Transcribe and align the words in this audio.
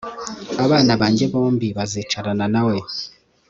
abana 0.65 0.93
banjye 1.01 1.25
bombi 1.31 1.67
bazicarana 1.77 2.45
nawe 2.53 2.77